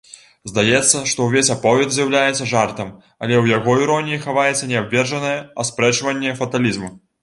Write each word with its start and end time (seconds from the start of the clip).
Здаецца, 0.51 1.01
што 1.11 1.27
ўвесь 1.27 1.51
аповед 1.57 1.93
з'яўляецца 1.99 2.49
жартам, 2.53 2.89
але 3.23 3.33
ў 3.43 3.57
яго 3.57 3.79
іроніі 3.85 4.21
хаваецца 4.27 4.73
неабвержнае 4.75 5.39
аспрэчванне 5.67 6.39
фаталізму. 6.45 6.97